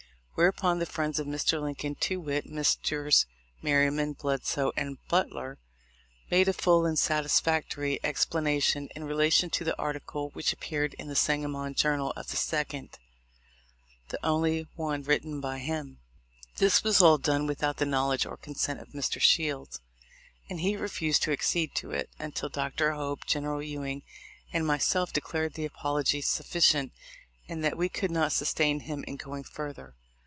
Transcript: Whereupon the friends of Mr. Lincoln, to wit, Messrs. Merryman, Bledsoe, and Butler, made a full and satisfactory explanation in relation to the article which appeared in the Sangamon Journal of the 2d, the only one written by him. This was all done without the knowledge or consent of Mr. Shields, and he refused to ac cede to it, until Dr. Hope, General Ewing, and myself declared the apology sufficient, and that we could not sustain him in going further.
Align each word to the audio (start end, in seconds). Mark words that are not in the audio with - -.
Whereupon 0.35 0.79
the 0.79 0.87
friends 0.87 1.19
of 1.19 1.27
Mr. 1.27 1.61
Lincoln, 1.61 1.93
to 1.99 2.19
wit, 2.19 2.47
Messrs. 2.47 3.27
Merryman, 3.61 4.13
Bledsoe, 4.13 4.71
and 4.75 4.97
Butler, 5.07 5.59
made 6.31 6.47
a 6.47 6.53
full 6.53 6.87
and 6.87 6.97
satisfactory 6.97 7.99
explanation 8.03 8.89
in 8.95 9.03
relation 9.03 9.51
to 9.51 9.63
the 9.63 9.77
article 9.77 10.31
which 10.31 10.51
appeared 10.51 10.95
in 10.95 11.07
the 11.07 11.15
Sangamon 11.15 11.75
Journal 11.75 12.09
of 12.15 12.29
the 12.29 12.37
2d, 12.37 12.93
the 14.09 14.25
only 14.25 14.67
one 14.75 15.03
written 15.03 15.41
by 15.41 15.59
him. 15.59 15.99
This 16.57 16.83
was 16.83 17.03
all 17.03 17.19
done 17.19 17.45
without 17.45 17.77
the 17.77 17.85
knowledge 17.85 18.25
or 18.25 18.35
consent 18.35 18.79
of 18.79 18.87
Mr. 18.93 19.21
Shields, 19.21 19.79
and 20.49 20.61
he 20.61 20.75
refused 20.75 21.21
to 21.23 21.31
ac 21.31 21.43
cede 21.43 21.75
to 21.75 21.91
it, 21.91 22.09
until 22.17 22.49
Dr. 22.49 22.93
Hope, 22.93 23.27
General 23.27 23.61
Ewing, 23.61 24.01
and 24.51 24.65
myself 24.65 25.13
declared 25.13 25.53
the 25.53 25.65
apology 25.65 26.19
sufficient, 26.19 26.93
and 27.47 27.63
that 27.63 27.77
we 27.77 27.89
could 27.89 28.09
not 28.09 28.31
sustain 28.31 28.79
him 28.79 29.03
in 29.07 29.17
going 29.17 29.43
further. 29.43 29.93